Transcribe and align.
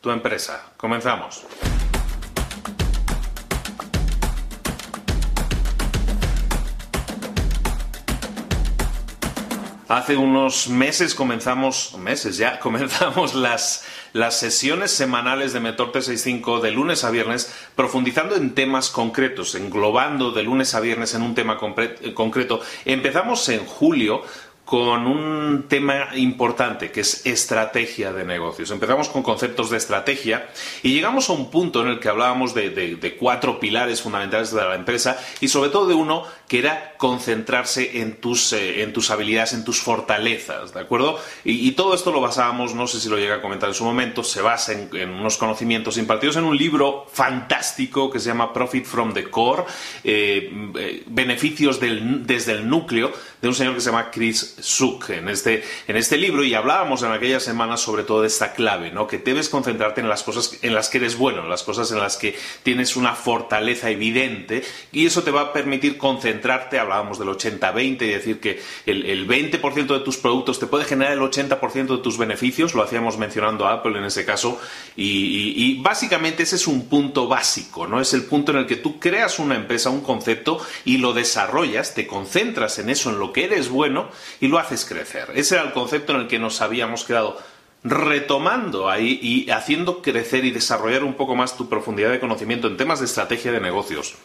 tu 0.00 0.10
empresa. 0.10 0.72
Comenzamos. 0.76 1.44
Hace 9.88 10.16
unos 10.16 10.68
meses 10.68 11.14
comenzamos, 11.14 11.94
meses 11.96 12.36
ya, 12.36 12.58
comenzamos 12.60 13.34
las, 13.34 13.84
las 14.12 14.36
sesiones 14.36 14.90
semanales 14.90 15.52
de 15.52 15.60
Mentor 15.60 15.92
365 15.92 16.60
de 16.60 16.72
lunes 16.72 17.04
a 17.04 17.10
viernes, 17.10 17.54
profundizando 17.76 18.34
en 18.34 18.54
temas 18.54 18.90
concretos, 18.90 19.54
englobando 19.54 20.32
de 20.32 20.42
lunes 20.42 20.74
a 20.74 20.80
viernes 20.80 21.14
en 21.14 21.22
un 21.22 21.36
tema 21.36 21.56
concreto. 21.56 22.60
Empezamos 22.84 23.48
en 23.48 23.64
julio 23.64 24.22
con 24.66 25.06
un 25.06 25.66
tema 25.68 26.08
importante 26.16 26.90
que 26.90 27.00
es 27.00 27.24
estrategia 27.24 28.12
de 28.12 28.24
negocios. 28.24 28.72
Empezamos 28.72 29.08
con 29.08 29.22
conceptos 29.22 29.70
de 29.70 29.76
estrategia 29.76 30.48
y 30.82 30.92
llegamos 30.92 31.30
a 31.30 31.34
un 31.34 31.52
punto 31.52 31.82
en 31.82 31.88
el 31.88 32.00
que 32.00 32.08
hablábamos 32.08 32.52
de, 32.52 33.16
cuatro 33.16 33.60
pilares 33.60 34.02
fundamentales 34.02 34.50
de 34.50 34.60
la 34.60 34.74
empresa 34.74 35.18
y 35.40 35.46
sobre 35.46 35.70
todo 35.70 35.86
de 35.86 35.94
uno 35.94 36.24
que 36.48 36.58
era 36.58 36.94
concentrarse 36.96 38.00
en 38.00 38.16
tus, 38.16 38.52
eh, 38.52 38.82
en 38.82 38.92
tus 38.92 39.10
habilidades, 39.10 39.52
en 39.52 39.64
tus 39.64 39.80
fortalezas, 39.80 40.74
¿de 40.74 40.80
acuerdo? 40.80 41.20
Y, 41.44 41.76
todo 41.76 41.94
esto 41.94 42.10
lo 42.10 42.20
basábamos, 42.20 42.74
no 42.74 42.86
sé 42.86 43.00
si 43.00 43.08
lo 43.08 43.18
llegué 43.18 43.34
a 43.34 43.42
comentar 43.42 43.68
en 43.68 43.74
su 43.74 43.84
momento, 43.84 44.24
se 44.24 44.40
basa 44.40 44.72
en, 44.72 45.10
unos 45.10 45.36
conocimientos 45.36 45.98
impartidos 45.98 46.36
en 46.36 46.44
un 46.44 46.56
libro 46.56 47.06
fantástico 47.12 48.10
que 48.10 48.18
se 48.18 48.28
llama 48.30 48.52
Profit 48.52 48.84
from 48.84 49.12
the 49.12 49.24
Core, 49.28 49.64
eh, 50.02 50.50
eh, 50.78 51.04
beneficios 51.06 51.78
desde 51.78 52.52
el 52.52 52.68
núcleo, 52.68 53.12
de 53.42 53.48
un 53.48 53.54
señor 53.54 53.74
que 53.74 53.80
se 53.80 53.90
llama 53.90 54.10
Chris 54.10 54.55
Suk 54.58 55.10
en 55.10 55.28
este, 55.28 55.64
en 55.86 55.96
este 55.96 56.16
libro 56.16 56.42
y 56.42 56.54
hablábamos 56.54 57.02
en 57.02 57.12
aquellas 57.12 57.42
semanas 57.42 57.80
sobre 57.80 58.04
todo 58.04 58.22
de 58.22 58.28
esta 58.28 58.52
clave, 58.52 58.90
¿no? 58.90 59.06
que 59.06 59.18
debes 59.18 59.48
concentrarte 59.48 60.00
en 60.00 60.08
las 60.08 60.22
cosas 60.22 60.58
en 60.62 60.74
las 60.74 60.88
que 60.88 60.98
eres 60.98 61.16
bueno, 61.16 61.42
en 61.42 61.50
las 61.50 61.62
cosas 61.62 61.92
en 61.92 61.98
las 61.98 62.16
que 62.16 62.36
tienes 62.62 62.96
una 62.96 63.14
fortaleza 63.14 63.90
evidente 63.90 64.64
y 64.92 65.06
eso 65.06 65.22
te 65.22 65.30
va 65.30 65.40
a 65.42 65.52
permitir 65.52 65.98
concentrarte, 65.98 66.78
hablábamos 66.78 67.18
del 67.18 67.28
80-20 67.28 68.02
y 68.02 68.06
decir 68.06 68.40
que 68.40 68.62
el, 68.86 69.26
20% 69.26 69.86
de 69.86 70.00
tus 70.00 70.16
productos 70.16 70.58
te 70.58 70.66
puede 70.66 70.84
generar 70.84 71.12
el 71.12 71.20
80% 71.20 71.96
de 71.96 71.98
tus 71.98 72.16
beneficios, 72.16 72.74
lo 72.74 72.82
hacíamos 72.82 73.18
mencionando 73.18 73.66
a 73.66 73.74
Apple 73.74 73.98
en 73.98 74.04
ese 74.04 74.24
caso 74.24 74.60
y, 74.96 75.80
básicamente 75.82 76.42
ese 76.42 76.56
es 76.56 76.66
un 76.66 76.88
punto 76.88 77.28
básico, 77.28 77.86
¿no? 77.86 78.00
es 78.00 78.14
el 78.14 78.24
punto 78.24 78.52
en 78.52 78.58
el 78.58 78.66
que 78.66 78.76
tú 78.76 78.98
creas 78.98 79.38
una 79.38 79.56
empresa, 79.56 79.90
un 79.90 80.00
concepto 80.00 80.58
y 80.84 80.98
lo 80.98 81.12
desarrollas, 81.12 81.94
te 81.94 82.06
concentras 82.06 82.78
en 82.78 82.90
eso, 82.90 83.10
en 83.10 83.18
lo 83.18 83.32
que 83.32 83.44
eres 83.44 83.68
bueno 83.68 84.08
lo 84.48 84.58
haces 84.58 84.84
crecer. 84.84 85.30
Ese 85.34 85.54
era 85.54 85.64
el 85.64 85.72
concepto 85.72 86.14
en 86.14 86.20
el 86.20 86.28
que 86.28 86.38
nos 86.38 86.60
habíamos 86.60 87.04
quedado 87.04 87.38
retomando 87.84 88.88
ahí 88.90 89.18
y 89.22 89.50
haciendo 89.50 90.02
crecer 90.02 90.44
y 90.44 90.50
desarrollar 90.50 91.04
un 91.04 91.14
poco 91.14 91.36
más 91.36 91.56
tu 91.56 91.68
profundidad 91.68 92.10
de 92.10 92.18
conocimiento 92.18 92.66
en 92.66 92.76
temas 92.76 92.98
de 92.98 93.06
estrategia 93.06 93.52
de 93.52 93.60
negocios. 93.60 94.16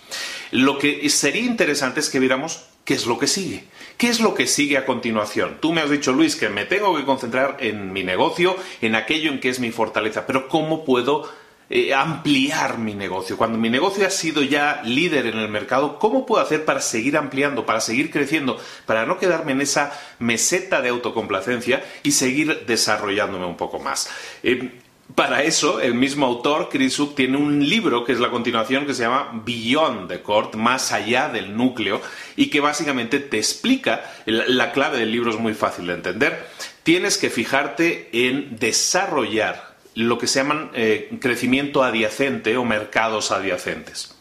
Lo 0.49 0.79
que 0.79 1.07
sería 1.09 1.43
interesante 1.43 1.99
es 1.99 2.09
que 2.09 2.19
viéramos 2.19 2.65
qué 2.85 2.95
es 2.95 3.05
lo 3.05 3.19
que 3.19 3.27
sigue. 3.27 3.65
¿Qué 3.97 4.07
es 4.07 4.19
lo 4.19 4.33
que 4.33 4.47
sigue 4.47 4.77
a 4.77 4.85
continuación? 4.85 5.57
Tú 5.59 5.73
me 5.73 5.81
has 5.81 5.91
dicho, 5.91 6.11
Luis, 6.11 6.35
que 6.35 6.49
me 6.49 6.65
tengo 6.65 6.95
que 6.97 7.05
concentrar 7.05 7.57
en 7.59 7.93
mi 7.93 8.03
negocio, 8.03 8.55
en 8.81 8.95
aquello 8.95 9.29
en 9.31 9.39
que 9.39 9.49
es 9.49 9.59
mi 9.59 9.71
fortaleza, 9.71 10.25
pero 10.25 10.47
¿cómo 10.47 10.83
puedo 10.83 11.29
eh, 11.73 11.93
ampliar 11.93 12.77
mi 12.79 12.93
negocio. 12.93 13.37
Cuando 13.37 13.57
mi 13.57 13.69
negocio 13.69 14.05
ha 14.05 14.09
sido 14.09 14.41
ya 14.41 14.81
líder 14.83 15.27
en 15.27 15.37
el 15.37 15.47
mercado, 15.47 15.99
¿cómo 15.99 16.25
puedo 16.25 16.43
hacer 16.43 16.65
para 16.65 16.81
seguir 16.81 17.15
ampliando, 17.15 17.65
para 17.65 17.79
seguir 17.79 18.11
creciendo, 18.11 18.59
para 18.85 19.05
no 19.05 19.17
quedarme 19.17 19.53
en 19.53 19.61
esa 19.61 19.97
meseta 20.19 20.81
de 20.81 20.89
autocomplacencia 20.89 21.81
y 22.03 22.11
seguir 22.11 22.65
desarrollándome 22.65 23.45
un 23.45 23.55
poco 23.55 23.79
más? 23.79 24.09
Eh, 24.43 24.81
para 25.15 25.43
eso, 25.43 25.79
el 25.79 25.93
mismo 25.93 26.25
autor, 26.25 26.67
Chris 26.69 26.97
Hook, 26.97 27.15
tiene 27.15 27.37
un 27.37 27.65
libro 27.65 28.03
que 28.03 28.11
es 28.11 28.19
la 28.19 28.31
continuación 28.31 28.85
que 28.85 28.93
se 28.93 29.03
llama 29.03 29.41
Beyond 29.45 30.09
the 30.09 30.21
Court, 30.21 30.55
más 30.55 30.91
allá 30.91 31.29
del 31.29 31.55
núcleo, 31.55 32.01
y 32.35 32.49
que 32.49 32.59
básicamente 32.59 33.19
te 33.19 33.37
explica, 33.37 34.11
la 34.25 34.73
clave 34.73 34.99
del 34.99 35.11
libro 35.11 35.31
es 35.31 35.39
muy 35.39 35.53
fácil 35.53 35.87
de 35.87 35.93
entender, 35.93 36.47
tienes 36.83 37.17
que 37.17 37.29
fijarte 37.29 38.09
en 38.11 38.57
desarrollar 38.57 39.70
lo 39.95 40.17
que 40.17 40.27
se 40.27 40.39
llaman 40.39 40.71
eh, 40.73 41.17
crecimiento 41.19 41.83
adyacente 41.83 42.55
o 42.57 42.65
mercados 42.65 43.31
adyacentes. 43.31 44.15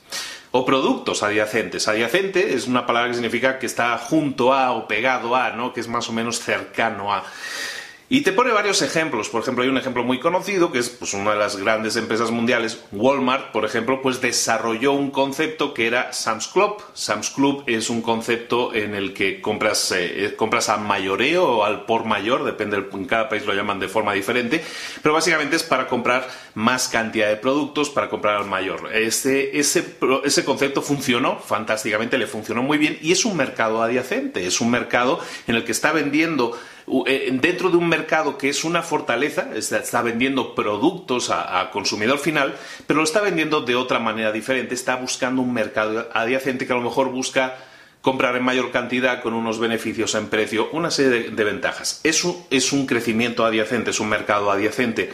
O 0.52 0.64
productos 0.64 1.22
adyacentes. 1.22 1.86
Adyacente 1.86 2.54
es 2.54 2.66
una 2.66 2.86
palabra 2.86 3.10
que 3.10 3.14
significa 3.14 3.58
que 3.60 3.66
está 3.66 3.96
junto 3.98 4.52
a 4.52 4.72
o 4.72 4.88
pegado 4.88 5.36
a, 5.36 5.50
¿no? 5.50 5.72
que 5.72 5.80
es 5.80 5.86
más 5.86 6.08
o 6.08 6.12
menos 6.12 6.40
cercano 6.40 7.14
a. 7.14 7.24
Y 8.12 8.22
te 8.22 8.32
pone 8.32 8.50
varios 8.50 8.82
ejemplos. 8.82 9.28
Por 9.28 9.40
ejemplo, 9.40 9.62
hay 9.62 9.70
un 9.70 9.78
ejemplo 9.78 10.02
muy 10.02 10.18
conocido 10.18 10.72
que 10.72 10.80
es 10.80 10.90
pues, 10.90 11.14
una 11.14 11.30
de 11.30 11.38
las 11.38 11.54
grandes 11.54 11.94
empresas 11.94 12.32
mundiales, 12.32 12.82
Walmart, 12.90 13.52
por 13.52 13.64
ejemplo, 13.64 14.02
pues 14.02 14.20
desarrolló 14.20 14.94
un 14.94 15.12
concepto 15.12 15.72
que 15.72 15.86
era 15.86 16.12
Sam's 16.12 16.48
Club. 16.48 16.82
Sam's 16.92 17.30
Club 17.30 17.62
es 17.68 17.88
un 17.88 18.02
concepto 18.02 18.74
en 18.74 18.96
el 18.96 19.14
que 19.14 19.40
compras, 19.40 19.92
eh, 19.92 20.24
eh, 20.24 20.34
compras 20.34 20.68
al 20.68 20.80
mayoreo 20.80 21.58
o 21.58 21.64
al 21.64 21.84
por 21.84 22.04
mayor, 22.04 22.42
depende, 22.42 22.84
en 22.92 23.04
cada 23.04 23.28
país 23.28 23.46
lo 23.46 23.54
llaman 23.54 23.78
de 23.78 23.86
forma 23.86 24.12
diferente, 24.12 24.60
pero 25.02 25.14
básicamente 25.14 25.54
es 25.54 25.62
para 25.62 25.86
comprar 25.86 26.28
más 26.54 26.88
cantidad 26.88 27.28
de 27.28 27.36
productos, 27.36 27.90
para 27.90 28.08
comprar 28.10 28.38
al 28.38 28.46
mayor. 28.46 28.92
ese, 28.92 29.56
ese 29.56 30.44
concepto 30.44 30.82
funcionó 30.82 31.38
fantásticamente, 31.38 32.18
le 32.18 32.26
funcionó 32.26 32.64
muy 32.64 32.76
bien 32.76 32.98
y 33.02 33.12
es 33.12 33.24
un 33.24 33.36
mercado 33.36 33.84
adyacente, 33.84 34.44
es 34.48 34.60
un 34.60 34.72
mercado 34.72 35.20
en 35.46 35.54
el 35.54 35.62
que 35.62 35.70
está 35.70 35.92
vendiendo 35.92 36.58
dentro 36.86 37.70
de 37.70 37.76
un 37.76 37.88
mercado 37.88 38.38
que 38.38 38.48
es 38.48 38.64
una 38.64 38.82
fortaleza, 38.82 39.50
está 39.54 40.02
vendiendo 40.02 40.54
productos 40.54 41.30
a, 41.30 41.70
consumidor 41.70 42.18
final, 42.18 42.56
pero 42.86 42.98
lo 42.98 43.04
está 43.04 43.20
vendiendo 43.20 43.60
de 43.60 43.76
otra 43.76 43.98
manera 43.98 44.32
diferente, 44.32 44.74
está 44.74 44.96
buscando 44.96 45.42
un 45.42 45.52
mercado 45.52 46.08
adyacente 46.12 46.66
que 46.66 46.72
a 46.72 46.76
lo 46.76 46.82
mejor 46.82 47.10
busca 47.10 47.56
comprar 48.00 48.36
en 48.36 48.44
mayor 48.44 48.70
cantidad 48.70 49.22
con 49.22 49.34
unos 49.34 49.58
beneficios 49.58 50.14
en 50.14 50.28
precio, 50.28 50.70
una 50.72 50.90
serie 50.90 51.30
de, 51.30 51.44
ventajas. 51.44 52.00
Eso 52.02 52.46
es 52.50 52.72
un 52.72 52.86
crecimiento 52.86 53.44
adyacente, 53.44 53.90
es 53.90 54.00
un 54.00 54.08
mercado 54.08 54.50
adyacente. 54.50 55.12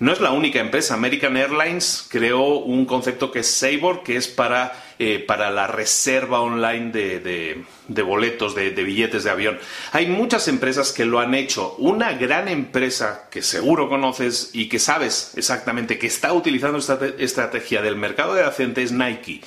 No 0.00 0.12
es 0.12 0.20
la 0.20 0.30
única 0.30 0.60
empresa. 0.60 0.94
American 0.94 1.36
Airlines 1.36 2.06
creó 2.08 2.58
un 2.58 2.86
concepto 2.86 3.32
que 3.32 3.40
es 3.40 3.50
Sabor, 3.50 4.04
que 4.04 4.16
es 4.16 4.28
para, 4.28 4.72
eh, 4.98 5.18
para 5.18 5.50
la 5.50 5.66
reserva 5.66 6.40
online 6.40 6.92
de, 6.92 7.64
de, 7.88 8.02
boletos, 8.02 8.54
de, 8.54 8.70
billetes 8.70 9.24
de 9.24 9.30
avión. 9.30 9.58
Hay 9.92 10.06
muchas 10.06 10.46
empresas 10.46 10.92
que 10.92 11.04
lo 11.04 11.18
han 11.18 11.34
hecho. 11.34 11.74
Una 11.78 12.12
gran 12.12 12.46
empresa 12.46 13.28
que 13.30 13.42
seguro 13.42 13.88
conoces 13.88 14.50
y 14.52 14.68
que 14.68 14.78
sabes 14.78 15.32
exactamente 15.36 15.98
que 15.98 16.06
está 16.06 16.32
utilizando 16.32 16.78
esta 16.78 16.98
estrategia 17.18 17.82
del 17.82 17.96
mercado 17.96 18.34
de 18.34 18.44
acente 18.44 18.82
es 18.82 18.92
Nike. 18.92 19.40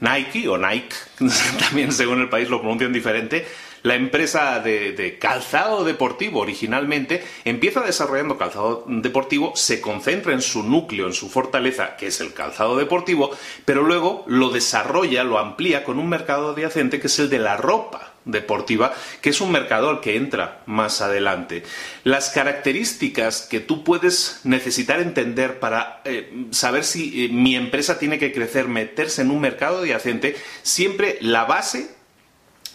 Nike 0.00 0.48
o 0.48 0.58
Nike, 0.58 0.96
también 1.60 1.92
según 1.92 2.20
el 2.20 2.28
país 2.28 2.50
lo 2.50 2.60
pronuncian 2.60 2.92
diferente, 2.92 3.46
la 3.82 3.94
empresa 3.94 4.60
de, 4.60 5.18
calzado 5.20 5.84
deportivo 5.84 6.40
originalmente 6.40 7.24
empieza 7.44 7.80
desarrollando 7.80 8.38
calzado 8.38 8.84
deportivo, 8.86 9.52
se 9.56 9.80
concentra 9.80 10.32
en 10.32 10.42
su 10.42 10.62
núcleo, 10.62 11.06
en 11.06 11.12
su 11.12 11.28
fortaleza, 11.28 11.96
que 11.96 12.06
es 12.08 12.20
el 12.20 12.32
calzado 12.32 12.76
deportivo, 12.76 13.30
pero 13.64 13.82
luego 13.82 14.24
lo 14.26 14.50
desarrolla, 14.50 15.24
lo 15.24 15.38
amplía 15.38 15.84
con 15.84 15.98
un 15.98 16.08
mercado 16.08 16.50
adyacente 16.50 17.00
que 17.00 17.08
es 17.08 17.18
el 17.18 17.30
de 17.30 17.38
la 17.38 17.56
ropa 17.56 18.12
deportiva, 18.24 18.94
que 19.20 19.30
es 19.30 19.40
un 19.40 19.50
mercado 19.50 19.90
al 19.90 20.00
que 20.00 20.16
entra 20.16 20.62
más 20.66 21.00
adelante. 21.00 21.64
Las 22.04 22.30
características 22.30 23.42
que 23.42 23.60
tú 23.60 23.82
puedes 23.82 24.40
necesitar 24.44 25.00
entender 25.00 25.58
para 25.58 26.02
eh, 26.04 26.46
saber 26.50 26.84
si 26.84 27.24
eh, 27.24 27.28
mi 27.30 27.56
empresa 27.56 27.98
tiene 27.98 28.18
que 28.18 28.32
crecer, 28.32 28.68
meterse 28.68 29.22
en 29.22 29.30
un 29.30 29.40
mercado 29.40 29.78
adyacente, 29.78 30.36
siempre 30.62 31.18
la 31.20 31.44
base 31.44 32.01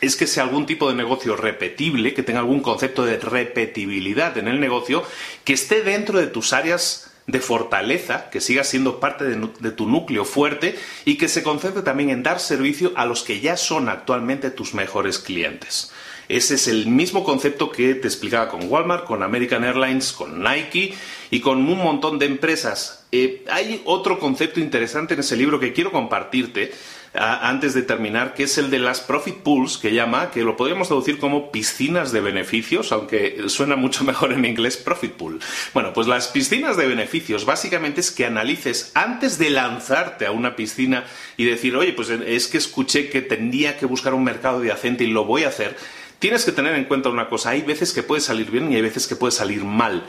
es 0.01 0.15
que 0.15 0.27
sea 0.27 0.43
algún 0.43 0.65
tipo 0.65 0.89
de 0.89 0.95
negocio 0.95 1.35
repetible, 1.35 2.13
que 2.13 2.23
tenga 2.23 2.39
algún 2.39 2.61
concepto 2.61 3.05
de 3.05 3.17
repetibilidad 3.17 4.37
en 4.37 4.47
el 4.47 4.59
negocio, 4.59 5.03
que 5.43 5.53
esté 5.53 5.81
dentro 5.81 6.19
de 6.19 6.27
tus 6.27 6.53
áreas 6.53 7.11
de 7.27 7.41
fortaleza, 7.41 8.29
que 8.29 8.39
siga 8.39 8.63
siendo 8.63 8.99
parte 8.99 9.25
de, 9.25 9.71
tu 9.71 9.87
núcleo 9.87 10.23
fuerte 10.23 10.77
y 11.03 11.15
que 11.15 11.27
se 11.27 11.43
concentre 11.43 11.81
también 11.81 12.09
en 12.09 12.23
dar 12.23 12.39
servicio 12.39 12.93
a 12.95 13.05
los 13.05 13.23
que 13.23 13.41
ya 13.41 13.57
son 13.57 13.89
actualmente 13.89 14.49
tus 14.49 14.73
mejores 14.73 15.19
clientes. 15.19 15.91
Ese 16.29 16.55
es 16.55 16.67
el 16.67 16.87
mismo 16.87 17.23
concepto 17.23 17.71
que 17.71 17.95
te 17.95 18.07
explicaba 18.07 18.49
con 18.49 18.69
Walmart, 18.69 19.05
con 19.05 19.23
American 19.23 19.63
Airlines, 19.63 20.11
con 20.11 20.41
Nike 20.41 20.93
y 21.31 21.39
con 21.39 21.59
un 21.59 21.77
montón 21.77 22.17
de 22.19 22.25
empresas. 22.25 23.05
Eh, 23.11 23.45
hay 23.49 23.81
otro 23.85 24.19
concepto 24.19 24.59
interesante 24.59 25.13
en 25.13 25.21
ese 25.21 25.37
libro 25.37 25.59
que 25.59 25.73
quiero 25.73 25.91
compartirte 25.91 26.71
antes 27.13 27.73
de 27.73 27.81
terminar, 27.81 28.33
que 28.33 28.43
es 28.43 28.57
el 28.57 28.69
de 28.69 28.79
las 28.79 29.01
profit 29.01 29.37
pools, 29.37 29.77
que 29.77 29.93
llama, 29.93 30.31
que 30.31 30.43
lo 30.43 30.55
podríamos 30.55 30.87
traducir 30.87 31.19
como 31.19 31.51
piscinas 31.51 32.11
de 32.11 32.21
beneficios, 32.21 32.91
aunque 32.91 33.43
suena 33.47 33.75
mucho 33.75 34.03
mejor 34.05 34.33
en 34.33 34.45
inglés 34.45 34.77
profit 34.77 35.13
pool. 35.13 35.39
Bueno, 35.73 35.93
pues 35.93 36.07
las 36.07 36.27
piscinas 36.27 36.77
de 36.77 36.87
beneficios 36.87 37.45
básicamente 37.45 38.01
es 38.01 38.11
que 38.11 38.25
analices 38.25 38.91
antes 38.93 39.37
de 39.37 39.49
lanzarte 39.49 40.25
a 40.25 40.31
una 40.31 40.55
piscina 40.55 41.05
y 41.37 41.45
decir, 41.45 41.75
oye, 41.75 41.93
pues 41.93 42.09
es 42.09 42.47
que 42.47 42.57
escuché 42.57 43.09
que 43.09 43.21
tendría 43.21 43.77
que 43.77 43.85
buscar 43.85 44.13
un 44.13 44.23
mercado 44.23 44.59
adyacente 44.59 45.03
y 45.03 45.07
lo 45.07 45.25
voy 45.25 45.43
a 45.43 45.49
hacer. 45.49 45.75
Tienes 46.19 46.45
que 46.45 46.51
tener 46.51 46.73
en 46.75 46.85
cuenta 46.85 47.09
una 47.09 47.29
cosa, 47.29 47.51
hay 47.51 47.61
veces 47.61 47.93
que 47.93 48.01
puede 48.01 48.21
salir 48.21 48.49
bien 48.49 48.71
y 48.71 48.75
hay 48.75 48.81
veces 48.81 49.07
que 49.07 49.15
puede 49.15 49.31
salir 49.31 49.63
mal. 49.63 50.03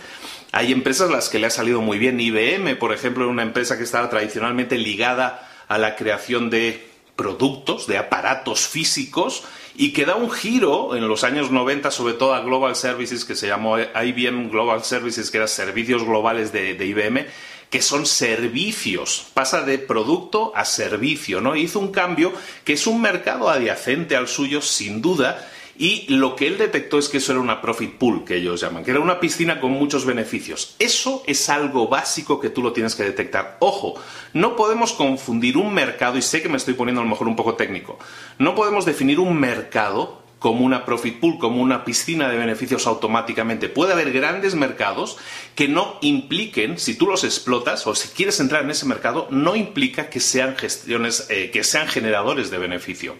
Hay 0.53 0.73
empresas 0.73 1.11
a 1.11 1.13
las 1.13 1.29
que 1.29 1.39
le 1.39 1.47
ha 1.47 1.51
salido 1.51 1.83
muy 1.83 1.99
bien. 1.99 2.19
IBM, 2.19 2.77
por 2.77 2.95
ejemplo, 2.95 3.25
era 3.25 3.33
una 3.33 3.43
empresa 3.43 3.77
que 3.77 3.85
estaba 3.85 4.09
tradicionalmente 4.09 4.79
ligada 4.79 5.47
a 5.69 5.77
la 5.77 5.97
creación 5.97 6.49
de 6.49 6.88
productos, 7.19 7.89
de 7.89 7.99
aparatos 7.99 8.69
físicos, 8.69 9.43
y 9.75 9.93
que 9.93 10.07
da 10.07 10.15
un 10.15 10.31
giro 10.31 10.95
en 10.95 11.09
los 11.09 11.25
años 11.25 11.51
90, 11.51 11.91
sobre 11.91 12.15
todo 12.15 12.33
a 12.33 12.43
Global 12.43 12.77
Services, 12.77 13.25
que 13.25 13.35
se 13.35 13.49
llamó 13.49 13.77
IBM 13.79 14.51
Global 14.51 14.85
Services, 14.85 15.31
que 15.31 15.39
eran 15.39 15.49
servicios 15.49 16.05
globales 16.05 16.53
de, 16.53 16.75
de 16.75 16.87
IBM, 16.87 17.27
que 17.71 17.83
son 17.83 18.07
servicios, 18.07 19.27
pasa 19.35 19.63
de 19.63 19.79
producto 19.79 20.53
a 20.55 20.65
servicio, 20.65 21.41
¿no? 21.41 21.57
Hizo 21.57 21.81
un 21.81 21.91
cambio 21.91 22.33
que 22.65 22.75
es 22.75 22.87
un 22.87 23.03
mercado 23.03 23.51
adyacente 23.51 24.15
al 24.15 24.29
suyo, 24.29 24.63
sin 24.63 25.03
duda, 25.03 25.47
y 25.79 26.07
lo 26.09 26.35
que 26.35 26.49
él 26.49 26.59
detectó 26.59 26.99
es 26.99 27.09
que 27.09 27.19
eso 27.19 27.33
era 27.33 27.41
una 27.41 27.63
profit 27.63 27.95
pool, 27.95 28.25
que 28.25 28.37
ellos 28.37 28.61
llaman, 28.61 28.85
que 28.85 28.91
era 28.91 29.01
una 29.01 29.21
piscina 29.21 29.61
con 29.61 29.71
muchos 29.71 30.05
beneficios. 30.05 30.75
Eso 30.81 31.23
es 31.27 31.49
algo 31.49 31.87
básico 31.87 32.41
que 32.41 32.51
tú 32.51 32.63
lo 32.63 32.73
tienes 32.73 32.97
que 32.97 33.05
detectar. 33.05 33.57
Ojo, 33.61 33.95
no 34.33 34.57
podemos 34.57 34.93
confundir 34.93 35.57
un 35.57 35.73
mercado, 35.73 36.19
y 36.19 36.23
sé 36.23 36.43
que 36.43 36.49
me 36.49 36.57
estoy 36.57 36.75
poniendo 36.75 37.01
a 37.01 37.05
lo 37.05 37.11
mejor 37.11 37.29
un 37.29 37.37
poco 37.37 37.55
técnico, 37.55 37.99
no 38.39 38.57
podemos 38.57 38.85
definir 38.85 39.21
un 39.21 39.39
mercado 39.39 40.27
como 40.39 40.65
una 40.65 40.85
profit 40.85 41.19
pool, 41.21 41.39
como 41.39 41.63
una 41.63 41.85
piscina 41.85 42.29
de 42.29 42.39
beneficios 42.39 42.87
automáticamente. 42.87 43.69
Puede 43.69 43.93
haber 43.93 44.13
grandes 44.13 44.55
mercados 44.55 45.17
que 45.55 45.69
no 45.69 45.99
impliquen, 46.01 46.79
si 46.79 46.95
tú 46.95 47.07
los 47.07 47.25
explotas 47.25 47.87
o 47.87 47.95
si 47.95 48.09
quieres 48.09 48.39
entrar 48.41 48.63
en 48.63 48.71
ese 48.71 48.87
mercado, 48.87 49.27
no 49.31 49.57
implica 49.57 50.11
que 50.11 50.21
sean 50.21 50.57
gestiones, 50.57 51.27
eh, 51.31 51.51
que 51.53 51.65
sean 51.65 51.89
generadores 51.89 52.51
de 52.51 52.59
beneficio. 52.59 53.17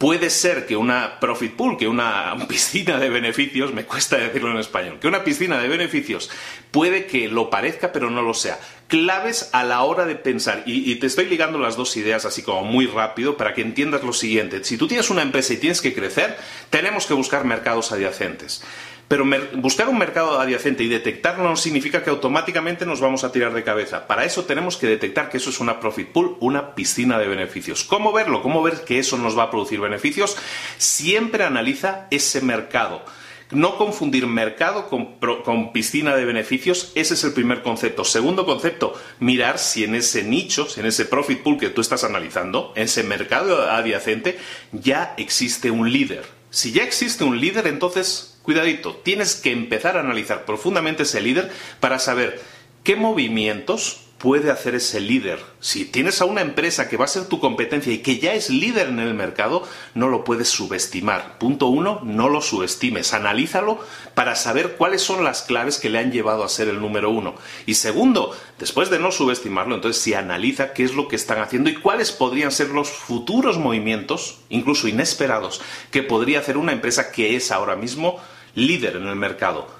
Puede 0.00 0.30
ser 0.30 0.64
que 0.64 0.78
una 0.78 1.20
profit 1.20 1.54
pool, 1.54 1.76
que 1.76 1.86
una 1.86 2.34
piscina 2.48 2.98
de 2.98 3.10
beneficios, 3.10 3.74
me 3.74 3.84
cuesta 3.84 4.16
decirlo 4.16 4.50
en 4.50 4.56
español, 4.56 4.98
que 4.98 5.08
una 5.08 5.24
piscina 5.24 5.58
de 5.58 5.68
beneficios 5.68 6.30
puede 6.70 7.04
que 7.04 7.28
lo 7.28 7.50
parezca 7.50 7.92
pero 7.92 8.08
no 8.08 8.22
lo 8.22 8.32
sea. 8.32 8.58
Claves 8.88 9.50
a 9.52 9.62
la 9.62 9.82
hora 9.82 10.06
de 10.06 10.14
pensar, 10.16 10.62
y, 10.64 10.94
te 10.94 11.06
estoy 11.06 11.26
ligando 11.26 11.58
las 11.58 11.76
dos 11.76 11.98
ideas 11.98 12.24
así 12.24 12.42
como 12.42 12.64
muy 12.64 12.86
rápido 12.86 13.36
para 13.36 13.52
que 13.52 13.60
entiendas 13.60 14.02
lo 14.02 14.14
siguiente. 14.14 14.64
Si 14.64 14.78
tú 14.78 14.88
tienes 14.88 15.10
una 15.10 15.20
empresa 15.20 15.52
y 15.52 15.58
tienes 15.58 15.82
que 15.82 15.92
crecer, 15.92 16.34
tenemos 16.70 17.04
que 17.04 17.12
buscar 17.12 17.44
mercados 17.44 17.92
adyacentes. 17.92 18.62
Pero 19.10 19.24
buscar 19.54 19.88
un 19.88 19.98
mercado 19.98 20.38
adyacente 20.38 20.84
y 20.84 20.88
detectarlo 20.88 21.42
no 21.42 21.56
significa 21.56 22.04
que 22.04 22.10
automáticamente 22.10 22.86
nos 22.86 23.00
vamos 23.00 23.24
a 23.24 23.32
tirar 23.32 23.52
de 23.52 23.64
cabeza. 23.64 24.06
Para 24.06 24.24
eso 24.24 24.44
tenemos 24.44 24.76
que 24.76 24.86
detectar 24.86 25.28
que 25.28 25.38
eso 25.38 25.50
es 25.50 25.58
una 25.58 25.80
profit 25.80 26.10
pool, 26.10 26.36
una 26.38 26.76
piscina 26.76 27.18
de 27.18 27.26
beneficios. 27.26 27.82
¿Cómo 27.82 28.12
verlo? 28.12 28.40
¿Cómo 28.40 28.62
ver 28.62 28.84
que 28.84 29.00
eso 29.00 29.18
nos 29.18 29.36
va 29.36 29.42
a 29.42 29.50
producir 29.50 29.80
beneficios? 29.80 30.36
Siempre 30.78 31.42
analiza 31.42 32.06
ese 32.12 32.40
mercado. 32.40 33.04
No 33.50 33.78
confundir 33.78 34.28
mercado 34.28 34.88
con, 34.88 35.72
piscina 35.72 36.14
de 36.14 36.24
beneficios, 36.24 36.92
ese 36.94 37.14
es 37.14 37.24
el 37.24 37.32
primer 37.32 37.64
concepto. 37.64 38.04
Segundo 38.04 38.46
concepto, 38.46 38.94
mirar 39.18 39.58
si 39.58 39.82
en 39.82 39.96
ese 39.96 40.22
nicho, 40.22 40.68
si 40.68 40.78
en 40.78 40.86
ese 40.86 41.04
profit 41.04 41.42
pool 41.42 41.58
que 41.58 41.70
tú 41.70 41.80
estás 41.80 42.04
analizando, 42.04 42.72
en 42.76 42.84
ese 42.84 43.02
mercado 43.02 43.68
adyacente, 43.72 44.38
ya 44.70 45.14
existe 45.16 45.72
un 45.72 45.92
líder. 45.92 46.24
Si 46.50 46.70
ya 46.70 46.84
existe 46.84 47.24
un 47.24 47.40
líder, 47.40 47.66
entonces 47.66 48.29
cuidadito, 48.42 48.96
tienes 48.96 49.34
que 49.34 49.52
empezar 49.52 49.96
a 49.96 50.00
analizar 50.00 50.44
profundamente 50.44 51.04
ese 51.04 51.20
líder 51.20 51.50
para 51.80 51.98
saber 51.98 52.40
qué 52.84 52.96
movimientos 52.96 54.09
puede 54.20 54.50
hacer 54.50 54.74
ese 54.74 55.00
líder. 55.00 55.40
Si 55.60 55.86
tienes 55.86 56.20
a 56.20 56.26
una 56.26 56.42
empresa 56.42 56.90
que 56.90 56.98
va 56.98 57.06
a 57.06 57.08
ser 57.08 57.24
tu 57.24 57.40
competencia 57.40 57.90
y 57.90 57.98
que 57.98 58.18
ya 58.18 58.34
es 58.34 58.50
líder 58.50 58.88
en 58.88 59.00
el 59.00 59.14
mercado, 59.14 59.66
no 59.94 60.08
lo 60.08 60.24
puedes 60.24 60.48
subestimar. 60.50 61.38
Punto 61.38 61.68
uno, 61.68 62.02
no 62.04 62.28
lo 62.28 62.42
subestimes. 62.42 63.14
Analízalo 63.14 63.80
para 64.14 64.36
saber 64.36 64.76
cuáles 64.76 65.00
son 65.00 65.24
las 65.24 65.40
claves 65.40 65.78
que 65.78 65.88
le 65.88 65.98
han 65.98 66.12
llevado 66.12 66.44
a 66.44 66.50
ser 66.50 66.68
el 66.68 66.80
número 66.80 67.08
uno. 67.08 67.34
Y 67.64 67.74
segundo, 67.74 68.36
después 68.58 68.90
de 68.90 68.98
no 68.98 69.10
subestimarlo, 69.10 69.74
entonces 69.74 70.02
si 70.02 70.12
analiza 70.12 70.74
qué 70.74 70.84
es 70.84 70.94
lo 70.94 71.08
que 71.08 71.16
están 71.16 71.40
haciendo 71.40 71.70
y 71.70 71.76
cuáles 71.76 72.12
podrían 72.12 72.52
ser 72.52 72.68
los 72.68 72.90
futuros 72.90 73.56
movimientos, 73.56 74.40
incluso 74.50 74.86
inesperados, 74.86 75.62
que 75.90 76.02
podría 76.02 76.40
hacer 76.40 76.58
una 76.58 76.72
empresa 76.72 77.10
que 77.10 77.36
es 77.36 77.50
ahora 77.50 77.74
mismo 77.74 78.20
líder 78.54 78.96
en 78.96 79.06
el 79.06 79.16
mercado 79.16 79.79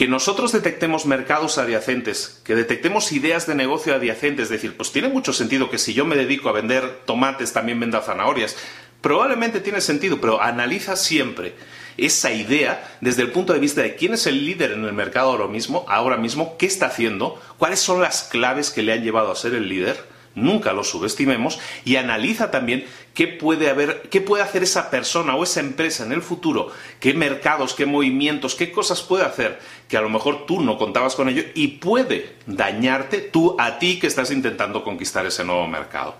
que 0.00 0.08
nosotros 0.08 0.52
detectemos 0.52 1.04
mercados 1.04 1.58
adyacentes, 1.58 2.40
que 2.42 2.54
detectemos 2.54 3.12
ideas 3.12 3.46
de 3.46 3.54
negocio 3.54 3.94
adyacentes, 3.94 4.44
es 4.44 4.48
decir, 4.48 4.74
pues 4.74 4.92
tiene 4.92 5.10
mucho 5.10 5.34
sentido 5.34 5.68
que 5.68 5.76
si 5.76 5.92
yo 5.92 6.06
me 6.06 6.16
dedico 6.16 6.48
a 6.48 6.52
vender 6.52 7.00
tomates, 7.04 7.52
también 7.52 7.78
venda 7.78 8.00
zanahorias. 8.00 8.56
Probablemente 9.02 9.60
tiene 9.60 9.82
sentido, 9.82 10.18
pero 10.18 10.40
analiza 10.40 10.96
siempre 10.96 11.52
esa 11.98 12.32
idea 12.32 12.96
desde 13.02 13.20
el 13.20 13.30
punto 13.30 13.52
de 13.52 13.58
vista 13.58 13.82
de 13.82 13.94
quién 13.94 14.14
es 14.14 14.26
el 14.26 14.42
líder 14.46 14.72
en 14.72 14.86
el 14.86 14.94
mercado 14.94 15.32
ahora 15.32 15.48
mismo, 15.48 15.84
ahora 15.86 16.16
mismo, 16.16 16.56
qué 16.56 16.64
está 16.64 16.86
haciendo, 16.86 17.38
cuáles 17.58 17.80
son 17.80 18.00
las 18.00 18.22
claves 18.22 18.70
que 18.70 18.82
le 18.82 18.94
han 18.94 19.02
llevado 19.02 19.30
a 19.30 19.36
ser 19.36 19.52
el 19.52 19.68
líder 19.68 20.02
nunca 20.34 20.72
lo 20.72 20.84
subestimemos, 20.84 21.58
y 21.84 21.96
analiza 21.96 22.50
también 22.50 22.84
qué 23.14 23.28
puede 23.28 23.68
haber, 23.68 24.02
qué 24.10 24.20
puede 24.20 24.42
hacer 24.42 24.62
esa 24.62 24.90
persona 24.90 25.34
o 25.34 25.42
esa 25.42 25.60
empresa 25.60 26.04
en 26.04 26.12
el 26.12 26.22
futuro, 26.22 26.70
qué 27.00 27.14
mercados, 27.14 27.74
qué 27.74 27.86
movimientos, 27.86 28.54
qué 28.54 28.70
cosas 28.70 29.02
puede 29.02 29.24
hacer 29.24 29.58
que 29.88 29.96
a 29.96 30.00
lo 30.00 30.08
mejor 30.08 30.46
tú 30.46 30.60
no 30.60 30.78
contabas 30.78 31.16
con 31.16 31.28
ello 31.28 31.42
y 31.54 31.68
puede 31.68 32.36
dañarte 32.46 33.18
tú 33.18 33.56
a 33.58 33.78
ti 33.78 33.98
que 33.98 34.06
estás 34.06 34.30
intentando 34.30 34.84
conquistar 34.84 35.26
ese 35.26 35.44
nuevo 35.44 35.66
mercado. 35.66 36.16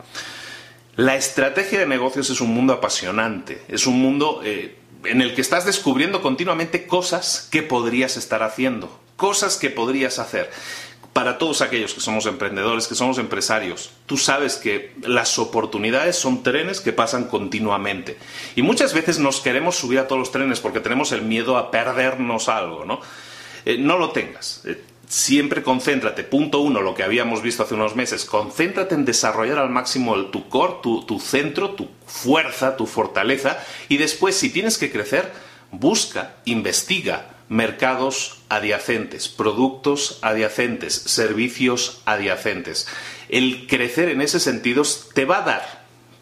La 0.97 1.17
estrategia 1.17 1.79
de 1.79 1.87
negocios 1.87 2.29
es 2.31 2.41
un 2.41 2.53
mundo 2.53 2.73
apasionante, 2.73 3.63
es 3.69 3.87
un 3.87 4.03
mundo 4.03 4.43
eh, 4.45 4.77
en 5.05 5.23
el 5.23 5.35
que 5.35 5.41
estás 5.41 5.65
descubriendo 5.65 6.21
continuamente 6.21 6.87
cosas 6.87 7.49
que 7.51 7.63
podrías 7.63 8.17
estar 8.17 8.43
haciendo, 8.43 9.01
cosas 9.17 9.57
que 9.57 9.71
podrías 9.71 10.19
hacer 10.19 10.51
para 11.13 11.39
todos 11.39 11.61
aquellos 11.61 11.93
que 11.93 12.01
somos 12.01 12.27
emprendedores, 12.27 12.87
que 12.87 12.95
somos 12.95 13.19
empresarios, 13.19 13.91
tú 14.07 14.17
sabes 14.17 14.57
que 14.57 14.95
las 15.03 15.39
oportunidades 15.39 16.17
son 16.17 16.43
trenes 16.43 16.81
que 16.81 16.93
pasan 16.93 17.25
continuamente. 17.25 18.17
Y 18.55 18.63
muchas 18.63 18.95
veces 18.95 19.19
nos 19.19 19.41
queremos 19.41 19.77
subir 19.77 19.99
a 19.99 20.07
todos 20.07 20.21
los 20.21 20.33
trenes 20.33 20.61
porque 20.61 20.81
tenemos 20.81 21.11
el 21.13 21.23
miedo 21.23 21.57
a 21.57 21.71
perdernos 21.71 22.49
algo, 22.49 22.85
¿no? 22.85 23.01
Eh, 23.65 23.77
no 23.77 23.99
lo 23.99 24.11
tengas. 24.11 24.63
Eh, 24.65 24.81
siempre 25.09 25.65
concéntrate, 25.65 26.23
punto 26.23 26.61
uno, 26.61 26.81
lo 26.81 26.95
que 26.95 27.03
habíamos 27.03 27.43
visto 27.43 27.65
hace 27.65 27.75
unos 27.75 27.97
meses, 27.97 28.25
concéntrate 28.25 28.95
en 28.95 29.05
desarrollar 29.05 29.59
al 29.59 29.69
máximo 29.69 30.27
tu 30.27 30.49
core, 30.49 30.75
tu, 30.81 31.05
tu 31.05 31.19
centro, 31.19 31.71
tu 31.71 31.89
fuerza, 32.07 32.77
tu 32.77 32.87
fortaleza, 32.87 33.59
y 33.89 33.97
después, 33.97 34.37
si 34.37 34.51
tienes 34.51 34.79
que 34.79 34.93
crecer, 34.93 35.33
busca, 35.73 36.37
investiga 36.45 37.27
mercados 37.51 38.39
adyacentes, 38.49 39.29
productos 39.29 40.21
adyacentes, 40.23 40.95
servicios 40.95 42.01
adyacentes. 42.07 42.87
El 43.29 43.67
crecer 43.67 44.09
en 44.09 44.23
ese 44.23 44.41
sentido 44.41 44.83
te 45.15 45.25
va 45.25 45.39
a 45.39 45.43
dar 45.43 45.81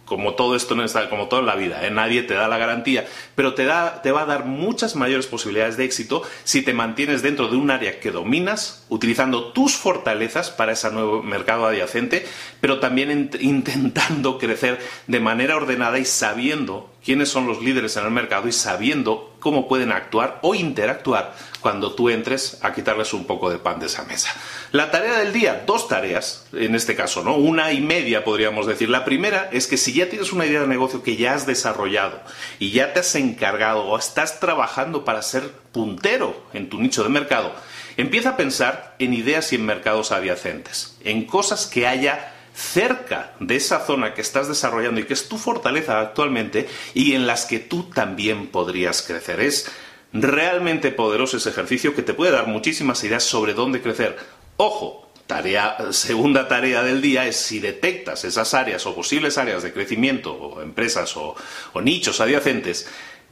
como 0.08 0.34
todo 0.34 0.56
esto 0.56 0.74
como 1.10 1.28
todo 1.28 1.40
en 1.40 1.46
la 1.46 1.54
vida, 1.54 1.86
¿eh? 1.86 1.90
nadie 1.90 2.22
te 2.22 2.32
da 2.32 2.48
la 2.48 2.56
garantía, 2.56 3.06
pero 3.34 3.52
te, 3.52 3.66
da, 3.66 4.00
te 4.00 4.10
va 4.10 4.22
a 4.22 4.26
dar 4.26 4.46
muchas 4.46 4.96
mayores 4.96 5.26
posibilidades 5.26 5.76
de 5.76 5.84
éxito 5.84 6.22
si 6.44 6.62
te 6.62 6.72
mantienes 6.72 7.20
dentro 7.20 7.48
de 7.48 7.56
un 7.56 7.70
área 7.70 8.00
que 8.00 8.10
dominas, 8.10 8.86
utilizando 8.88 9.52
tus 9.52 9.76
fortalezas 9.76 10.48
para 10.48 10.72
ese 10.72 10.90
nuevo 10.92 11.22
mercado 11.22 11.66
adyacente, 11.66 12.26
pero 12.60 12.80
también 12.80 13.30
intentando 13.38 14.38
crecer 14.38 14.78
de 15.06 15.20
manera 15.20 15.56
ordenada 15.56 15.98
y 15.98 16.06
sabiendo 16.06 16.90
quiénes 17.04 17.28
son 17.28 17.46
los 17.46 17.62
líderes 17.62 17.96
en 17.96 18.04
el 18.04 18.10
mercado 18.10 18.48
y 18.48 18.52
sabiendo 18.52 19.34
cómo 19.40 19.68
pueden 19.68 19.92
actuar 19.92 20.38
o 20.42 20.54
interactuar 20.54 21.34
cuando 21.60 21.94
tú 21.94 22.10
entres 22.10 22.58
a 22.62 22.72
quitarles 22.72 23.12
un 23.14 23.24
poco 23.24 23.50
de 23.50 23.58
pan 23.58 23.80
de 23.80 23.86
esa 23.86 24.04
mesa. 24.04 24.34
La 24.72 24.90
tarea 24.90 25.18
del 25.18 25.32
día, 25.32 25.62
dos 25.66 25.88
tareas, 25.88 26.46
en 26.52 26.74
este 26.74 26.96
caso, 26.96 27.22
¿no? 27.22 27.36
Una 27.36 27.72
y 27.72 27.80
media 27.80 28.24
podríamos 28.24 28.66
decir. 28.66 28.88
La 28.90 29.04
primera 29.04 29.48
es 29.52 29.66
que 29.66 29.76
si 29.76 29.92
ya 29.92 30.08
tienes 30.08 30.32
una 30.32 30.46
idea 30.46 30.60
de 30.60 30.66
negocio 30.66 31.02
que 31.02 31.16
ya 31.16 31.34
has 31.34 31.46
desarrollado 31.46 32.20
y 32.58 32.70
ya 32.70 32.92
te 32.92 33.00
has 33.00 33.14
encargado 33.14 33.84
o 33.84 33.98
estás 33.98 34.40
trabajando 34.40 35.04
para 35.04 35.22
ser 35.22 35.50
puntero 35.72 36.44
en 36.52 36.68
tu 36.68 36.80
nicho 36.80 37.02
de 37.02 37.08
mercado, 37.08 37.54
empieza 37.96 38.30
a 38.30 38.36
pensar 38.36 38.94
en 38.98 39.14
ideas 39.14 39.52
y 39.52 39.56
en 39.56 39.66
mercados 39.66 40.12
adyacentes, 40.12 40.96
en 41.04 41.24
cosas 41.24 41.66
que 41.66 41.86
haya 41.86 42.34
cerca 42.58 43.34
de 43.38 43.54
esa 43.54 43.86
zona 43.86 44.14
que 44.14 44.20
estás 44.20 44.48
desarrollando 44.48 45.00
y 45.00 45.04
que 45.04 45.14
es 45.14 45.28
tu 45.28 45.38
fortaleza 45.38 46.00
actualmente 46.00 46.68
y 46.92 47.14
en 47.14 47.26
las 47.26 47.46
que 47.46 47.60
tú 47.60 47.84
también 47.84 48.48
podrías 48.48 49.02
crecer. 49.02 49.40
Es 49.40 49.70
realmente 50.12 50.90
poderoso 50.90 51.36
ese 51.36 51.50
ejercicio 51.50 51.94
que 51.94 52.02
te 52.02 52.14
puede 52.14 52.32
dar 52.32 52.48
muchísimas 52.48 53.04
ideas 53.04 53.22
sobre 53.22 53.54
dónde 53.54 53.80
crecer. 53.80 54.18
Ojo, 54.56 55.08
tarea, 55.28 55.76
segunda 55.92 56.48
tarea 56.48 56.82
del 56.82 57.00
día 57.00 57.26
es 57.26 57.36
si 57.36 57.60
detectas 57.60 58.24
esas 58.24 58.52
áreas 58.54 58.84
o 58.86 58.94
posibles 58.94 59.38
áreas 59.38 59.62
de 59.62 59.72
crecimiento 59.72 60.34
o 60.34 60.60
empresas 60.60 61.16
o, 61.16 61.36
o 61.74 61.80
nichos 61.80 62.20
adyacentes 62.20 62.88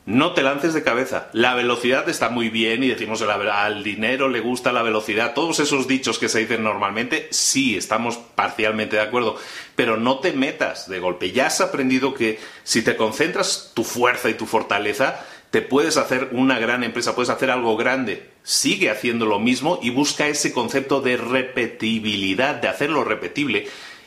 no 0.06 0.34
te 0.34 0.42
lances 0.42 0.72
de 0.72 0.84
cabeza. 0.84 1.28
La 1.32 1.54
velocidad 1.54 2.08
está 2.08 2.28
muy 2.28 2.48
bien 2.48 2.84
y 2.84 2.88
decimos 2.88 3.22
al 3.22 3.82
dinero 3.82 4.28
le 4.28 4.38
gusta 4.38 4.72
la 4.72 4.82
velocidad. 4.82 5.34
Todos 5.34 5.58
esos 5.58 5.88
dichos 5.88 6.20
que 6.20 6.28
se 6.28 6.38
dicen 6.38 6.62
normalmente, 6.62 7.26
sí, 7.32 7.76
estamos 7.76 8.16
parcialmente 8.36 8.96
de 8.96 9.02
acuerdo, 9.02 9.36
pero 9.74 9.96
no 9.96 10.20
te 10.20 10.32
metas 10.32 10.88
de 10.88 11.00
golpe. 11.00 11.32
Ya 11.32 11.46
has 11.46 11.60
aprendido 11.60 12.14
que 12.14 12.38
si 12.62 12.82
te 12.82 12.96
concentras 12.96 13.72
tu 13.74 13.82
fuerza 13.82 14.30
y 14.30 14.34
tu 14.34 14.46
fortaleza, 14.46 15.26
te 15.50 15.60
puedes 15.60 15.96
hacer 15.96 16.28
una 16.30 16.60
gran 16.60 16.84
empresa, 16.84 17.16
puedes 17.16 17.30
hacer 17.30 17.50
algo 17.50 17.76
grande. 17.76 18.30
Sigue 18.44 18.90
haciendo 18.90 19.26
lo 19.26 19.40
mismo 19.40 19.80
y 19.82 19.90
busca 19.90 20.28
ese 20.28 20.52
concepto 20.52 21.00
de 21.00 21.16
repetibilidad, 21.16 22.54
de 22.54 22.68
hacerlo 22.68 23.02
repetible 23.02 23.66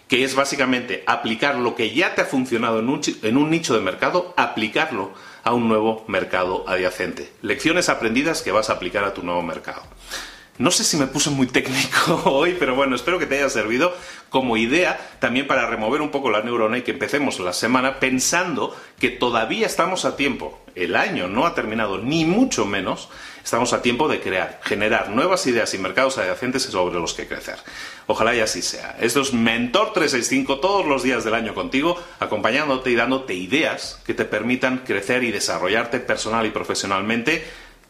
que 0.10 0.24
es 0.24 0.36
básicamente 0.36 1.04
aplicar 1.06 1.56
lo 1.56 1.75
que 1.75 1.94
ya 1.94 2.16
te 2.16 2.22
ha 2.22 2.25
funcionado 2.25 2.80
en 2.80 2.89
un, 2.89 3.01
en 3.22 3.38
un 3.38 3.50
nicho 3.51 3.75
de 3.75 3.82
mercado, 3.82 4.34
aplicarlo 4.36 5.13
a 5.44 5.54
un 5.54 5.70
nuevo 5.70 6.04
mercado 6.08 6.66
adyacente. 6.68 7.32
Lecciones 7.44 7.89
aprendidas 7.89 8.42
que 8.42 8.51
vas 8.51 8.70
a 8.70 8.74
aplicar 8.74 9.06
a 9.06 9.13
tu 9.13 9.24
nuevo 9.24 9.44
mercado. 9.44 9.84
No 10.58 10.72
sé 10.72 10.84
si 10.84 10.98
me 10.98 11.08
puse 11.08 11.30
muy 11.30 11.48
técnico 11.48 12.22
hoy, 12.25 12.58
pero 12.60 12.75
bueno, 12.75 12.96
espero 12.96 13.18
que 13.18 13.28
te 13.28 13.38
haya 13.38 13.50
servido 13.50 13.96
como 14.30 14.58
idea 14.58 15.00
también 15.20 15.48
para 15.48 15.68
remover 15.68 16.01
un 16.01 16.10
poco 16.10 16.30
la 16.32 16.42
neurona 16.42 16.80
y 16.80 16.82
que 16.82 16.92
empecemos 16.92 17.39
la 17.39 17.54
semana 17.54 18.01
pensando 18.01 18.75
que 19.00 19.10
todavía 19.10 19.68
estamos 19.68 20.04
a 20.04 20.18
tiempo. 20.18 20.60
El 20.75 20.96
año 20.96 21.28
no 21.30 21.46
ha 21.46 21.56
terminado, 21.56 22.00
ni 22.00 22.25
mucho 22.25 22.66
menos. 22.66 23.10
Estamos 23.50 23.74
a 23.74 23.82
tiempo 23.82 24.08
de 24.08 24.22
crear, 24.22 24.60
generar 24.63 25.10
nuevas 25.10 25.48
ideas 25.48 25.74
y 25.74 25.79
mercados 25.79 26.20
adyacentes 26.20 26.62
sobre 26.62 27.00
los 27.00 27.15
que 27.15 27.27
crecer. 27.27 27.56
Ojalá 28.06 28.36
y 28.36 28.41
así 28.41 28.62
sea. 28.62 28.96
Esto 29.01 29.22
es 29.22 29.34
Mentor 29.34 29.91
365 29.91 30.60
todos 30.60 30.86
los 30.86 31.01
días 31.01 31.24
del 31.24 31.34
año 31.34 31.56
contigo, 31.56 32.00
acompañándote 32.20 32.91
y 32.91 32.96
dándote 32.96 33.34
ideas 33.34 34.03
que 34.06 34.13
te 34.13 34.25
permitan 34.25 34.84
crecer 34.86 35.24
y 35.24 35.32
desarrollarte 35.32 36.00
personal 36.00 36.46
y 36.46 36.51
profesionalmente 36.51 37.44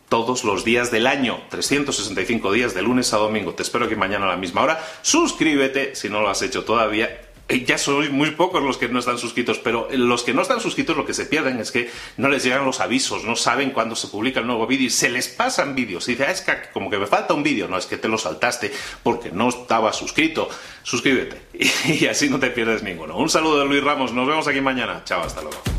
todos 0.07 0.45
los 0.45 0.63
días 0.63 0.91
del 0.91 1.05
año, 1.05 1.41
365 1.49 2.53
días 2.53 2.73
de 2.73 2.81
lunes 2.81 3.13
a 3.13 3.17
domingo. 3.17 3.53
Te 3.53 3.63
espero 3.63 3.89
que 3.89 3.97
mañana 3.97 4.27
a 4.27 4.29
la 4.29 4.37
misma 4.37 4.61
hora. 4.61 4.81
Suscríbete 5.01 5.93
si 5.93 6.07
no 6.07 6.21
lo 6.21 6.29
has 6.29 6.41
hecho 6.41 6.63
todavía. 6.63 7.19
Ya 7.65 7.77
son 7.77 8.11
muy 8.11 8.31
pocos 8.31 8.61
los 8.61 8.77
que 8.77 8.87
no 8.89 8.99
están 8.99 9.17
suscritos, 9.17 9.59
pero 9.59 9.87
los 9.91 10.23
que 10.23 10.33
no 10.33 10.41
están 10.41 10.61
suscritos 10.61 10.95
lo 10.95 11.05
que 11.05 11.13
se 11.13 11.25
pierden 11.25 11.59
es 11.59 11.71
que 11.71 11.89
no 12.17 12.29
les 12.29 12.43
llegan 12.43 12.65
los 12.65 12.79
avisos, 12.79 13.23
no 13.23 13.35
saben 13.35 13.71
cuándo 13.71 13.95
se 13.95 14.07
publica 14.07 14.39
el 14.39 14.47
nuevo 14.47 14.67
vídeo 14.67 14.87
y 14.87 14.91
se 14.91 15.09
les 15.09 15.27
pasan 15.27 15.73
vídeos. 15.73 16.07
Y 16.07 16.11
dice, 16.11 16.25
ah, 16.25 16.31
es 16.31 16.41
que 16.41 16.53
como 16.73 16.89
que 16.89 16.97
me 16.97 17.07
falta 17.07 17.33
un 17.33 17.43
vídeo. 17.43 17.67
No, 17.67 17.77
es 17.77 17.85
que 17.85 17.97
te 17.97 18.07
lo 18.07 18.17
saltaste 18.17 18.71
porque 19.03 19.31
no 19.31 19.49
estaba 19.49 19.93
suscrito. 19.93 20.49
Suscríbete 20.83 21.41
y 21.85 22.05
así 22.05 22.29
no 22.29 22.39
te 22.39 22.51
pierdes 22.51 22.83
ninguno. 22.83 23.17
Un 23.17 23.29
saludo 23.29 23.59
de 23.59 23.65
Luis 23.65 23.83
Ramos, 23.83 24.13
nos 24.13 24.27
vemos 24.27 24.47
aquí 24.47 24.61
mañana. 24.61 25.01
Chao, 25.05 25.21
hasta 25.21 25.41
luego. 25.41 25.78